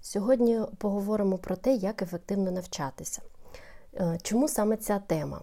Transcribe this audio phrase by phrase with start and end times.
[0.00, 3.22] Сьогодні поговоримо про те, як ефективно навчатися.
[3.94, 5.40] Е, чому саме ця тема?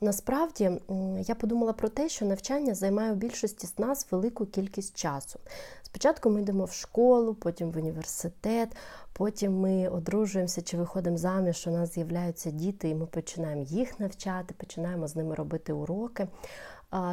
[0.00, 0.70] Насправді
[1.18, 5.38] я подумала про те, що навчання займає у більшості з нас велику кількість часу.
[5.82, 8.76] Спочатку ми йдемо в школу, потім в університет,
[9.12, 14.54] потім ми одружуємося чи виходимо заміж, у нас з'являються діти, і ми починаємо їх навчати,
[14.58, 16.28] починаємо з ними робити уроки.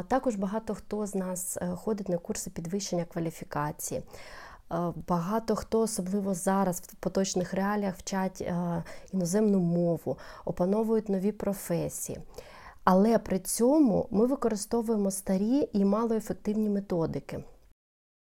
[0.08, 4.02] Також багато хто з нас е, ходить на курси підвищення кваліфікації.
[4.72, 12.18] Е, багато хто, особливо зараз, в поточних реаліях вчать е, іноземну мову, опановують нові професії.
[12.84, 17.44] Але при цьому ми використовуємо старі і малоефективні методики.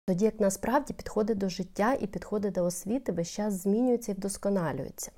[0.07, 5.11] Тоді як насправді підходи до життя і підходи до освіти весь час змінюються і вдосконалюються.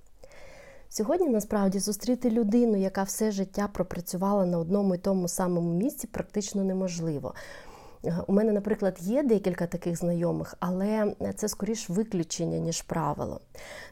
[0.90, 6.64] Сьогодні насправді зустріти людину, яка все життя пропрацювала на одному і тому самому місці, практично
[6.64, 7.34] неможливо.
[8.06, 13.40] Е, у мене, наприклад, є декілька таких знайомих, але це скоріш виключення, ніж правило.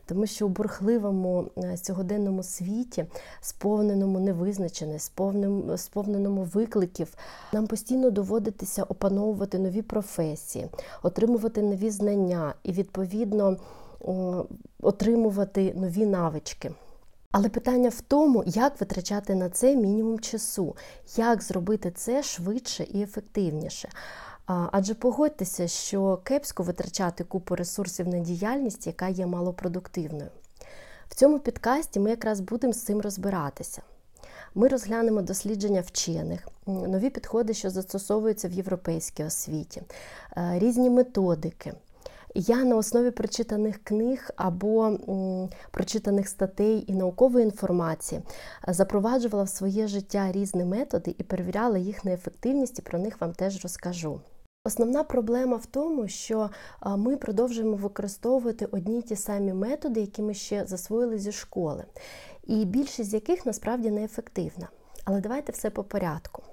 [0.06, 3.06] Тому що у бурхливому е, сьогоденному світі,
[3.42, 5.12] сповненому невизначеності,
[5.78, 7.14] сповненому викликів,
[7.54, 10.68] нам постійно доводиться опановувати нові професії,
[11.04, 13.58] отримувати нові знання і, відповідно,
[14.82, 16.72] отримувати нові навички.
[17.38, 20.76] Але питання в тому, як витрачати на це мінімум часу,
[21.16, 23.90] як зробити це швидше і ефективніше.
[24.46, 30.30] Адже погодьтеся, що кепсько витрачати купу ресурсів на діяльність, яка є малопродуктивною.
[31.10, 33.82] В цьому підкасті ми якраз будемо з цим розбиратися.
[34.56, 39.82] Ми розглянемо дослідження вчених, нові підходи, що застосовуються в європейській освіті,
[40.38, 41.74] е, різні методики.
[42.38, 44.98] Я на основі прочитаних книг або
[45.72, 48.22] прочитаних статей і наукової інформації
[48.68, 53.34] запроваджувала в своє життя різні методи і перевіряла їх на ефективність, і про них вам
[53.34, 54.22] теж розкажу.
[54.66, 56.50] Основна проблема в тому, що
[56.98, 61.86] ми продовжуємо використовувати одні ті самі методи, які ми ще засвоїли зі школи,
[62.44, 64.70] і більшість з яких насправді неефективна.
[65.06, 66.44] Але давайте все по порядку.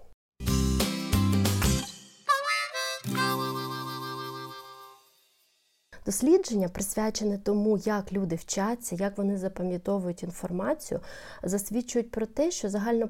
[6.06, 11.00] Дослідження, присвячене тому, як люди вчаться, як вони запам'ятовують інформацію,
[11.42, 13.08] засвідчують про те, що загально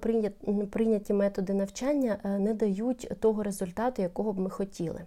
[0.70, 5.00] прийняті методи навчання е, не дають того результату, якого б ми хотіли.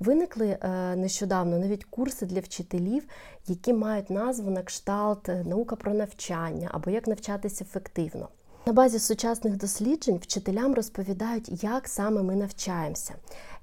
[0.00, 3.04] Виникли е, нещодавно навіть курси для вчителів,
[3.46, 8.28] які мають назву на кшталт е, наука про навчання або як навчатися ефективно.
[8.66, 13.14] На базі сучасних досліджень вчителям розповідають, як саме ми навчаємося,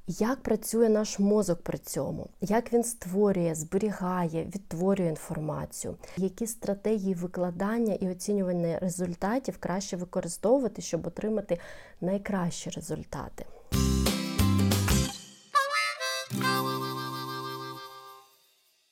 [0.07, 7.93] як працює наш мозок при цьому, як він створює, зберігає, відтворює інформацію, які стратегії викладання
[7.93, 11.59] і оцінювання результатів краще використовувати, щоб отримати
[12.01, 13.45] найкращі результати.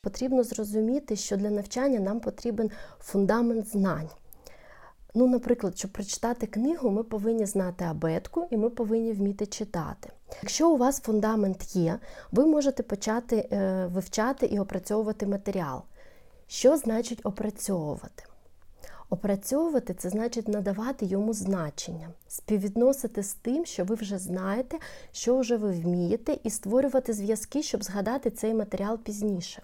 [0.02, 4.10] Потрібно зрозуміти, що для навчання нам потрібен фундамент знань.
[5.16, 10.10] Ну, наприклад, щоб прочитати книгу, ми повинні знати абетку і ми повинні вміти читати.
[10.42, 12.00] Якщо у вас фундамент є,
[12.32, 15.82] ви можете почати е, вивчати і опрацьовувати матеріал.
[16.48, 18.24] Що значить опрацьовувати?
[19.10, 24.78] Опрацьовувати це значить надавати йому значення, співвідносити з тим, що ви вже знаєте,
[25.12, 29.62] що вже ви вмієте, і створювати зв'язки, щоб згадати цей матеріал пізніше.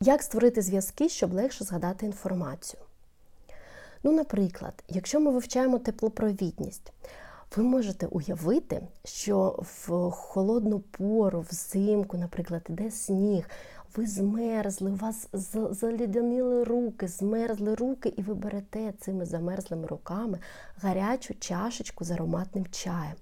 [0.00, 2.82] Як створити зв'язки, щоб легше згадати інформацію?
[4.02, 6.92] Ну, наприклад, якщо ми вивчаємо теплопровідність,
[7.56, 13.48] ви можете уявити, що в холодну пору, взимку, наприклад, іде сніг,
[13.96, 15.28] ви змерзли, у вас
[15.70, 20.38] залідянили руки, змерзли руки, і ви берете цими замерзлими руками
[20.76, 23.16] гарячу чашечку з ароматним чаєм.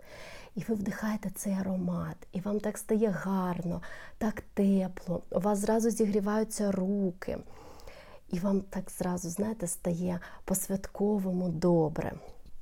[0.55, 3.83] І ви вдихаєте цей аромат, і вам так стає гарно,
[4.19, 7.39] так тепло, у вас зразу зігріваються руки.
[8.31, 12.13] І вам так зразу, знаєте, стає по-святковому добре.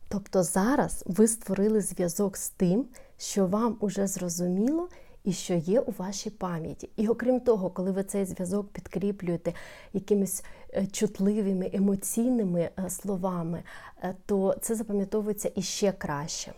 [0.08, 2.86] Тобто зараз ви створили зв'язок з тим,
[3.18, 4.88] що вам уже зрозуміло
[5.24, 6.90] і що є у вашій пам'яті.
[6.96, 9.52] І окрім того, коли ви цей зв'язок підкріплюєте
[9.92, 10.44] якимись
[10.74, 13.62] е, чутливими емоційними е, словами,
[14.02, 16.52] е, то це запам'ятовується іще краще.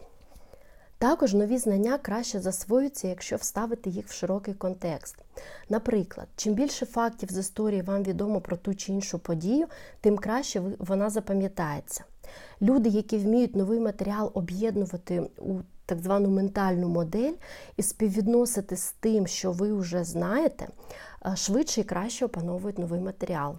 [0.99, 5.17] Також нові знання краще засвоюються, якщо вставити їх в широкий контекст.
[5.69, 9.67] Наприклад, чим більше фактів з історії вам відомо про ту чи іншу подію,
[10.01, 12.05] тим краще вона запам'ятається.
[12.63, 15.55] Люди, які вміють новий матеріал об'єднувати у
[15.87, 17.33] так звану ментальну модель
[17.77, 20.69] і співвідносити з тим, що ви вже знаєте,
[21.35, 23.55] швидше і краще опановують новий матеріал.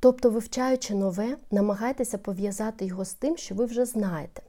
[0.00, 4.42] Тобто, вивчаючи нове, намагайтеся пов'язати його з тим, що ви вже знаєте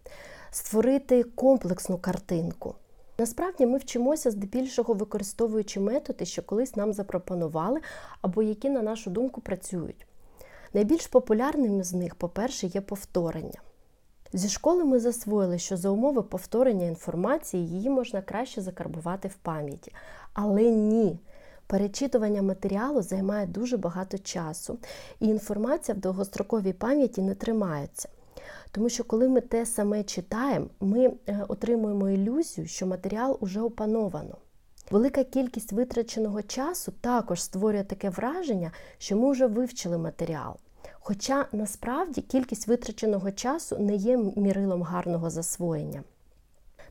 [0.55, 2.75] створити комплексну картинку.
[3.17, 7.79] Насправді ми вчимося здебільшого використовуючи методи, що колись нам запропонували,
[8.21, 10.05] або які, на нашу думку, працюють.
[10.73, 13.59] Найбільш популярними з них, по-перше, є повторення.
[14.33, 19.91] Зі школи ми засвоїли, що за умови повторення інформації її можна краще закарбувати в пам'яті.
[20.33, 21.19] Але ні.
[21.67, 24.77] Перечитування матеріалу займає дуже багато часу,
[25.19, 28.09] і інформація в довгостроковій пам'яті не тримається.
[28.75, 34.37] Тому що, коли ми те саме читаємо, ми е, отримуємо ілюзію, що матеріал уже опановано.
[34.91, 40.55] Велика кількість витраченого часу також створює таке враження, що ми вже вивчили матеріал.
[40.99, 46.03] Хоча насправді кількість витраченого часу не є мірилом гарного засвоєння.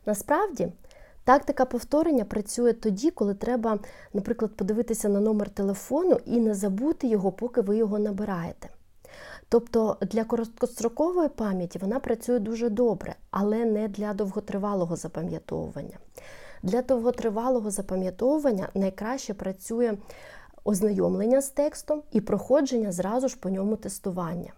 [0.06, 0.68] Насправді,
[1.24, 3.78] тактика повторення працює тоді, коли треба,
[4.12, 8.68] наприклад, подивитися на номер телефону і не забути його, поки ви його набираєте.
[9.48, 15.98] Тобто для короткострокової пам'яті вона працює дуже добре, але не для довготривалого запам'ятовування.
[16.62, 19.96] Для довготривалого запам'ятовування найкраще працює
[20.64, 24.52] ознайомлення з текстом і проходження зразу ж по ньому тестування.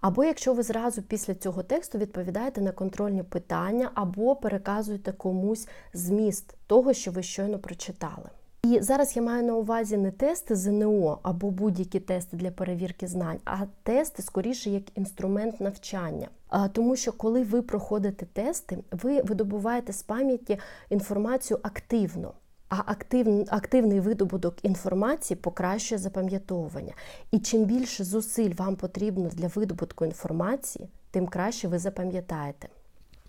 [0.00, 6.56] Або якщо ви зразу після цього тексту відповідаєте на контрольні питання, або переказуєте комусь зміст
[6.66, 8.30] того, що ви щойно прочитали.
[8.62, 13.38] І зараз я маю на увазі не тести ЗНО або будь-які тести для перевірки знань,
[13.44, 16.28] а тести скоріше як інструмент навчання.
[16.72, 20.58] Тому що коли ви проходите тести, ви видобуваєте з пам'яті
[20.90, 22.32] інформацію активно.
[22.68, 26.94] А актив, активний видобуток інформації покращує запам'ятовування.
[27.30, 32.68] І чим більше зусиль вам потрібно для видобутку інформації, тим краще ви запам'ятаєте.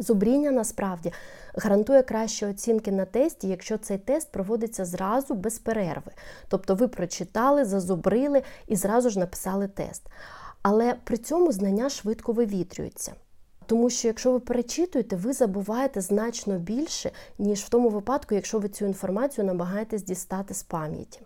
[0.01, 1.11] Зубріння насправді
[1.55, 6.11] гарантує кращі оцінки на тесті, якщо цей тест проводиться зразу без перерви.
[6.47, 10.03] Тобто ви прочитали, зазубрили і зразу ж написали тест.
[10.61, 13.13] Але при цьому знання швидко вивітрюються.
[13.65, 18.69] Тому що, якщо ви перечитуєте, ви забуваєте значно більше, ніж в тому випадку, якщо ви
[18.69, 21.21] цю інформацію намагаєтесь дістати з пам'яті.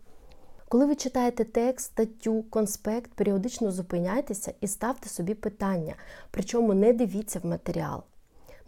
[0.69, 5.95] Коли ви читаєте текст, статтю, конспект, періодично зупиняйтеся і ставте собі питання,
[6.31, 8.03] причому не дивіться в матеріал.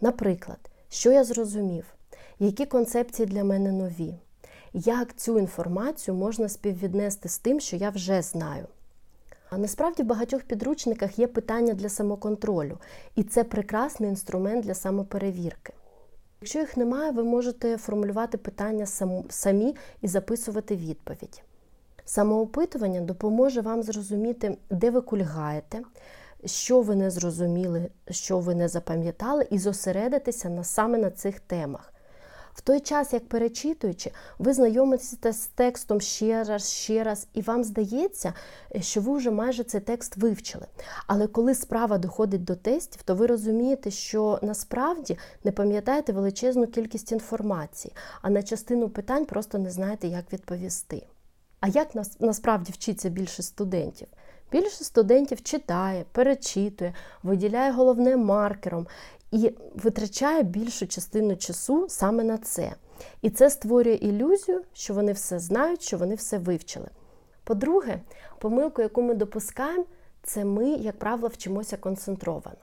[0.00, 0.58] Наприклад,
[0.88, 1.84] що я зрозумів,
[2.38, 4.14] які концепції для мене нові,
[4.72, 8.66] як цю інформацію можна співвіднести з тим, що я вже знаю.
[9.50, 12.78] А насправді в багатьох підручниках є питання для самоконтролю,
[13.14, 15.72] і це прекрасний інструмент для самоперевірки.
[16.40, 18.86] Якщо їх немає, ви можете формулювати питання
[19.28, 21.42] самі і записувати відповідь.
[22.04, 25.82] Самоопитування допоможе вам зрозуміти, де ви кульгаєте,
[26.44, 31.92] що ви не зрозуміли, що ви не запам'ятали, і зосередитися на, саме на цих темах.
[32.58, 37.64] В той час, як перечитуючи, ви знайомитеся з текстом ще раз, ще раз, і вам
[37.64, 38.34] здається,
[38.80, 40.66] що ви вже майже цей текст вивчили.
[41.06, 47.12] Але коли справа доходить до тестів, то ви розумієте, що насправді не пам'ятаєте величезну кількість
[47.12, 51.06] інформації, а на частину питань просто не знаєте, як відповісти.
[51.60, 51.88] А як
[52.20, 54.08] насправді вчиться більше студентів?
[54.52, 58.86] Більше студентів читає, перечитує, виділяє головне маркером
[59.30, 62.74] і витрачає більшу частину часу саме на це.
[63.22, 66.88] І це створює ілюзію, що вони все знають, що вони все вивчили.
[67.44, 68.00] По-друге,
[68.38, 69.84] помилку, яку ми допускаємо,
[70.22, 72.58] це ми, як правило, вчимося концентровано.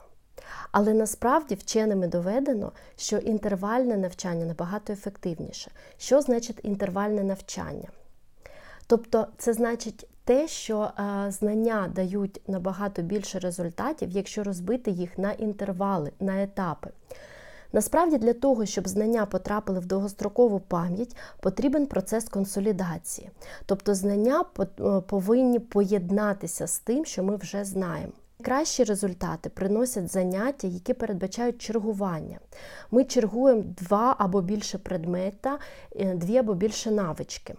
[0.72, 5.70] Але насправді вченими доведено, що інтервальне навчання набагато ефективніше.
[5.98, 7.88] Що значить інтервальне навчання?
[8.86, 10.90] Тобто, це значить те, що
[11.28, 16.90] знання дають набагато більше результатів, якщо розбити їх на інтервали, на етапи.
[17.72, 23.30] Насправді, для того, щоб знання потрапили в довгострокову пам'ять, потрібен процес консолідації.
[23.66, 24.64] Тобто знання е,
[25.00, 28.12] повинні поєднатися з тим, що ми вже знаємо.
[28.42, 32.38] Кращі результати приносять заняття, які передбачають чергування.
[32.90, 35.58] Ми чергуємо два або більше предмета,
[35.96, 37.54] е, дві або більше навички.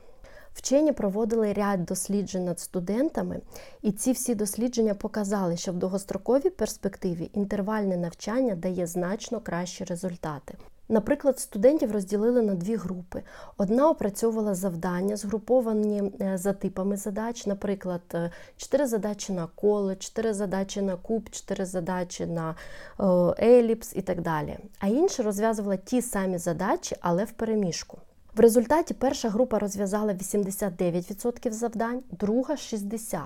[0.57, 3.39] Вчені проводили ряд досліджень над студентами,
[3.81, 10.53] і ці всі дослідження показали, що в довгостроковій перспективі інтервальне навчання дає значно кращі результати.
[10.89, 13.23] Наприклад, студентів розділили на дві групи.
[13.57, 20.33] Одна опрацьовувала завдання, згруповані е, за типами задач, наприклад, 4 е, задачі на коло, 4
[20.33, 22.55] задачі на куб, 4 задачі на
[22.99, 23.03] е,
[23.45, 24.57] еліпс і так далі.
[24.79, 27.97] А інша розв'язувала ті самі задачі, але в переміжку.
[28.37, 33.21] В результаті перша група розв'язала 89% завдань, друга 60%.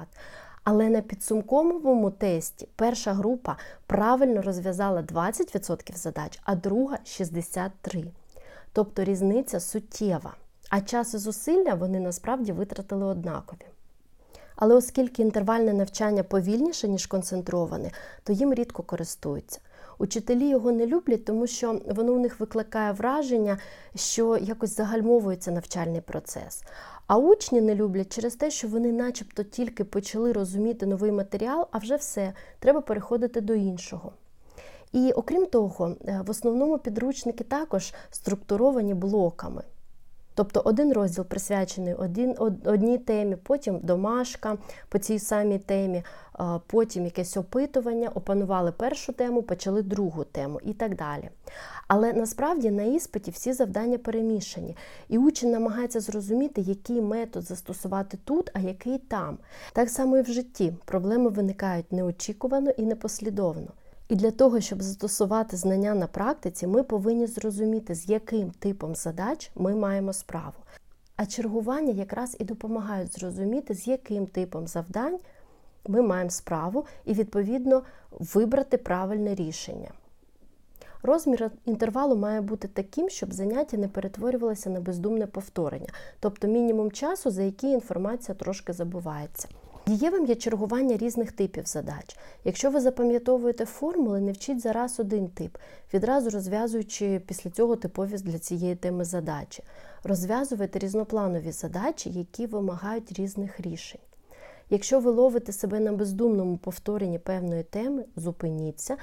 [0.63, 7.71] Але на підсумковому тесті перша група правильно розв'язала 20% задач, а друга 63%.
[8.73, 10.33] Тобто різниця суттєва.
[10.69, 13.65] А час і зусилля вони насправді витратили однакові.
[14.55, 17.91] Але оскільки інтервальне навчання повільніше, ніж концентроване,
[18.23, 19.59] то їм рідко користуються.
[20.01, 23.57] Учителі його не люблять, тому що воно у них викликає враження,
[23.95, 26.63] що якось загальмовується навчальний процес.
[27.07, 31.77] А учні не люблять через те, що вони, начебто, тільки почали розуміти новий матеріал, а
[31.77, 34.13] вже все, треба переходити до іншого.
[34.91, 39.63] І окрім того, е, в основному підручники також структуровані блоками.
[40.41, 44.57] Тобто один розділ присвячений один, одній темі, потім домашка
[44.89, 46.03] по цій самій темі,
[46.67, 51.29] потім якесь опитування, опанували першу тему, почали другу тему і так далі.
[51.87, 54.77] Але насправді на іспиті всі завдання перемішані,
[55.09, 59.37] і учень намагається зрозуміти, який метод застосувати тут, а який там.
[59.73, 63.67] Так само і в житті проблеми виникають неочікувано і непослідовно.
[64.11, 69.51] І для того, щоб застосувати знання на практиці, ми повинні зрозуміти, з яким типом задач
[69.55, 70.53] ми маємо справу.
[71.15, 75.19] А чергування якраз і допомагають зрозуміти, з яким типом завдань
[75.87, 79.91] ми маємо справу, і, відповідно, вибрати правильне рішення.
[81.03, 85.89] Розмір інтервалу має бути таким, щоб заняття не перетворювалося на бездумне повторення,
[86.19, 89.47] тобто мінімум часу, за який інформація трошки забувається.
[89.91, 92.17] Дієвим є чергування різних типів задач.
[92.43, 95.57] Якщо ви запам'ятовуєте формули, не вчіть зараз один тип,
[95.93, 99.63] відразу розв'язуючи після цього типові для цієї теми задачі.
[100.03, 104.01] Розв'язуйте різнопланові задачі, які вимагають різних рішень.
[104.69, 108.97] Якщо ви ловите себе на бездумному повторенні певної теми, зупиніться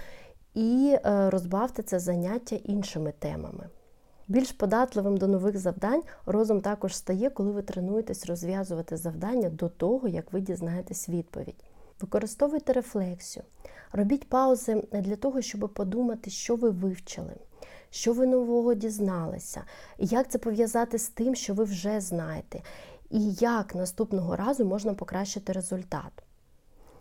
[0.55, 3.69] і е, розбавте це заняття іншими темами.
[4.29, 10.09] Більш податливим до нових завдань розум також стає, коли ви тренуєтесь розв'язувати завдання до того,
[10.09, 11.65] як ви дізнаєтесь відповідь.
[12.01, 13.45] Використовуйте рефлексію,
[13.93, 17.35] робіть паузи для того, щоб подумати, що ви вивчили,
[17.91, 19.65] що ви нового дізналися,
[19.99, 22.63] і як це пов'язати з тим, що ви вже знаєте,
[23.11, 26.13] і як наступного разу можна покращити результат.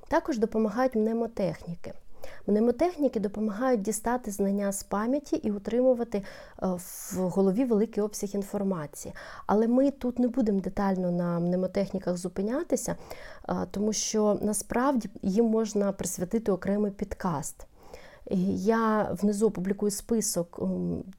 [0.08, 1.94] Також допомагають мнемотехніки.
[2.48, 6.24] Мнемотехніки допомагають дістати знання з пам'яті і утримувати е,
[6.62, 9.14] в голові великий обсяг інформації.
[9.46, 12.96] Але ми тут не будемо детально на мнемотехніках зупинятися,
[13.50, 17.68] е, тому що насправді їм можна присвятити окремий підкаст.
[18.32, 20.60] Я внизу публікую список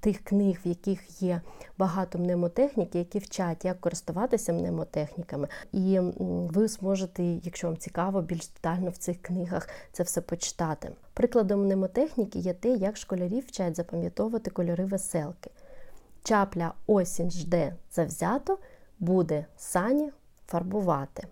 [0.01, 1.41] тих книг, в яких є
[1.79, 5.49] багато мнемотехніки, які вчать, як користуватися мнемотехніками.
[5.73, 10.91] І ви зможете, якщо вам цікаво, більш детально в цих книгах це все почитати.
[11.15, 15.51] Прикладом мнемотехніки є те, як школярів вчать запам'ятовувати кольори веселки.
[16.23, 18.59] Чапля осінь жде завзято,
[18.99, 20.11] буде сані
[20.47, 21.27] фарбувати.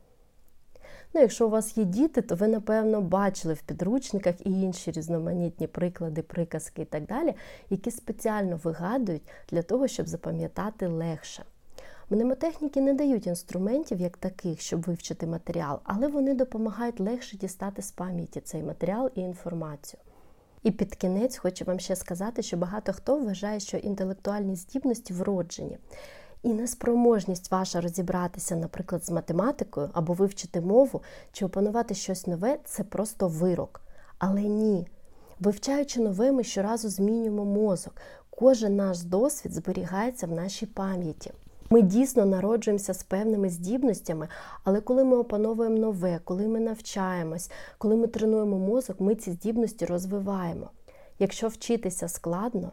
[1.16, 5.66] Ну, Якщо у вас є діти, то ви, напевно, бачили в підручниках і інші різноманітні
[5.66, 7.35] приклади, приказки і так далі,
[7.70, 11.44] які спеціально вигадують для того, щоб запам'ятати легше.
[12.11, 17.90] Мнемотехніки не дають інструментів як таких, щоб вивчити матеріал, але вони допомагають легше дістати з
[17.90, 20.00] пам'яті цей матеріал і інформацію.
[20.62, 25.78] І під кінець хочу вам ще сказати, що багато хто вважає, що інтелектуальні здібності вроджені.
[26.47, 32.85] І неспроможність ваша розібратися, наприклад, з математикою або вивчити мову чи опанувати щось нове це
[32.85, 33.81] просто вирок.
[34.19, 34.88] Але ні.
[35.41, 37.95] Вивчаючи нове, ми щоразу змінюємо мозок.
[38.31, 41.33] Кожен наш досвід зберігається в нашій пам'яті.
[41.71, 44.29] Ми дійсно народжуємося з певними здібностями,
[44.65, 49.87] але коли ми опановуємо нове, коли ми навчаємось, коли ми тренуємо мозок, ми ці здібності
[49.87, 50.71] розвиваємо.
[51.19, 52.73] Якщо вчитися складно,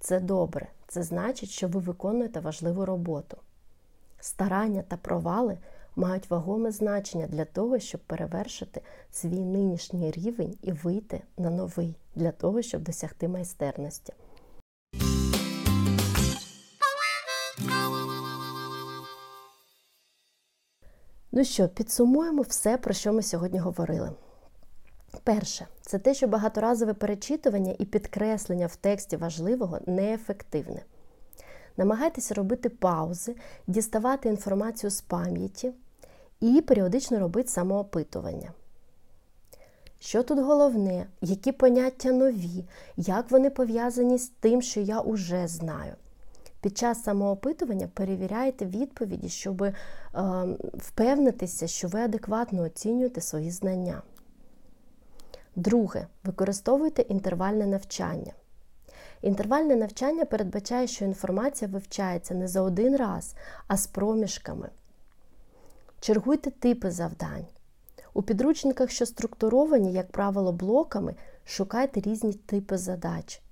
[0.00, 0.68] це добре.
[0.88, 3.36] Це значить, що ви виконуєте важливу роботу.
[4.20, 5.58] Старання та провали
[5.96, 12.32] мають вагоме значення для того, щоб перевершити свій нинішній рівень і вийти на новий для
[12.32, 14.12] того, щоб досягти майстерності.
[21.32, 24.12] Ну що, підсумуємо все, про що ми сьогодні говорили.
[25.28, 30.82] Перше, це те, що багаторазове перечитування і підкреслення в тексті важливого неефективне.
[31.76, 35.72] Намагайтеся робити паузи, діставати інформацію з пам'яті
[36.40, 38.52] і періодично робити самоопитування.
[40.00, 42.64] Що тут головне, які поняття нові,
[42.96, 45.94] як вони пов'язані з тим, що я уже знаю.
[46.60, 49.74] Під час самоопитування перевіряйте відповіді, щоб е,
[50.74, 54.02] впевнитися, що ви адекватно оцінюєте свої знання.
[55.58, 58.32] Друге, використовуйте інтервальне навчання.
[59.22, 63.34] Інтервальне навчання передбачає, що інформація вивчається не за один раз,
[63.66, 64.68] а з проміжками.
[66.00, 67.46] Чергуйте типи завдань.
[68.14, 73.42] У підручниках, що структуровані, як правило, блоками, шукайте різні типи задач.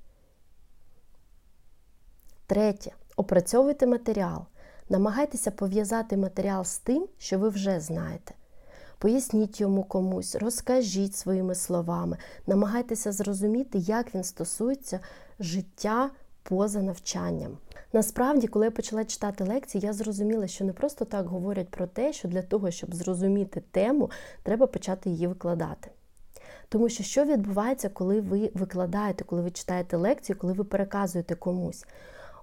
[2.46, 2.92] Третє.
[3.16, 4.44] Опрацьовуйте матеріал.
[4.88, 8.34] Намагайтеся пов'язати матеріал з тим, що ви вже знаєте.
[8.98, 15.00] Поясніть йому комусь, розкажіть своїми словами, намагайтеся зрозуміти, як він стосується
[15.40, 16.10] життя
[16.42, 17.58] поза навчанням.
[17.92, 22.12] Насправді, коли я почала читати лекції, я зрозуміла, що не просто так говорять про те,
[22.12, 24.10] що для того, щоб зрозуміти тему,
[24.42, 25.90] треба почати її викладати.
[26.68, 31.84] Тому що що відбувається, коли ви викладаєте, коли ви читаєте лекцію, коли ви переказуєте комусь?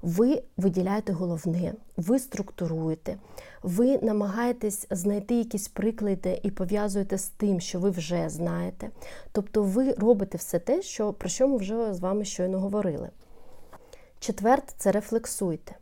[0.03, 3.17] Ви виділяєте головне, ви структуруєте,
[3.61, 8.89] ви намагаєтесь знайти якісь приклади і пов'язуєте з тим, що ви вже знаєте.
[9.31, 13.09] Тобто ви робите все те, що, про що ми вже з вами щойно говорили.
[14.19, 15.75] Четверте це рефлексуйте.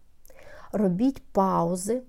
[0.71, 2.01] Робіть паузи,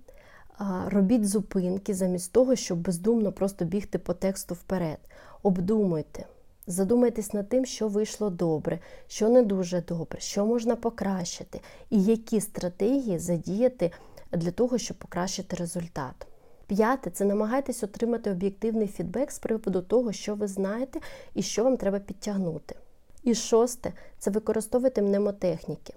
[0.87, 4.99] робіть зупинки замість того, щоб бездумно просто бігти по тексту вперед.
[5.43, 6.27] Обдумуйте.
[6.67, 12.41] Задумайтесь над тим, що вийшло добре, що не дуже добре, що можна покращити, і які
[12.41, 13.91] стратегії задіяти
[14.33, 16.27] для того, щоб покращити результат.
[16.67, 21.01] П'яте це намагайтесь отримати об'єктивний фідбек з приводу того, що ви знаєте
[21.35, 22.75] і що вам треба підтягнути.
[23.23, 25.95] І шосте це використовуйте мнемотехніки.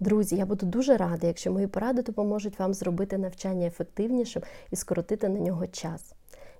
[0.00, 5.28] Друзі, я буду дуже рада, якщо мої поради допоможуть вам зробити навчання ефективнішим і скоротити
[5.28, 6.14] на нього час.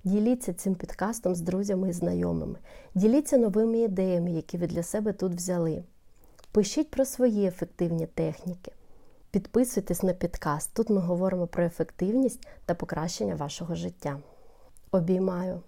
[0.05, 2.59] Діліться цим підкастом з друзями і знайомими.
[2.95, 5.85] Діліться новими ідеями, які ви для себе тут взяли.
[6.53, 8.73] Пишіть про свої ефективні техніки.
[9.31, 10.75] Підписуйтесь на підкаст.
[10.75, 14.19] Тут ми говоримо про ефективність та покращення вашого життя.
[14.91, 15.61] Обіймаю!